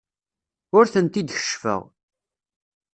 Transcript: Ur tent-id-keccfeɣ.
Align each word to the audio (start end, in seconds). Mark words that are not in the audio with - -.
Ur 0.77 0.85
tent-id-keccfeɣ. 0.93 1.81